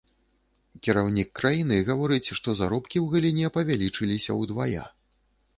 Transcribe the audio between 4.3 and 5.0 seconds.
ўдвая.